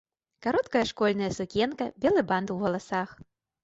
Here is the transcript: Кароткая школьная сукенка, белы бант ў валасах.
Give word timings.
Кароткая 0.45 0.83
школьная 0.93 1.31
сукенка, 1.41 1.85
белы 2.01 2.21
бант 2.35 2.47
ў 2.55 2.57
валасах. 2.67 3.09